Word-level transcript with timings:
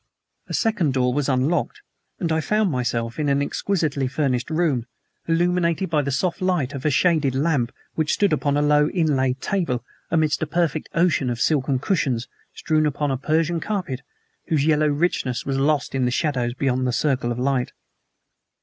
A 0.47 0.53
second 0.55 0.95
door 0.95 1.13
was 1.13 1.29
unlocked, 1.29 1.83
and 2.19 2.31
I 2.31 2.41
found 2.41 2.71
myself 2.71 3.19
in 3.19 3.29
an 3.29 3.39
exquisitely 3.39 4.07
furnished 4.07 4.49
room, 4.49 4.87
illuminated 5.27 5.91
by 5.91 6.01
the 6.01 6.09
soft 6.09 6.41
light 6.41 6.73
of 6.73 6.85
a 6.85 6.89
shaded 6.89 7.35
lamp 7.35 7.71
which 7.93 8.13
stood 8.13 8.33
upon 8.33 8.57
a 8.57 8.63
low, 8.63 8.89
inlaid 8.89 9.41
table 9.41 9.85
amidst 10.09 10.41
a 10.41 10.47
perfect 10.47 10.89
ocean 10.95 11.29
of 11.29 11.39
silken 11.39 11.77
cushions, 11.77 12.27
strewn 12.55 12.87
upon 12.87 13.11
a 13.11 13.15
Persian 13.17 13.59
carpet, 13.59 14.01
whose 14.47 14.65
yellow 14.65 14.87
richness 14.87 15.45
was 15.45 15.59
lost 15.59 15.93
in 15.93 16.05
the 16.05 16.09
shadows 16.09 16.55
beyond 16.55 16.87
the 16.87 16.93
circle 16.93 17.31
of 17.31 17.37
light. 17.37 17.71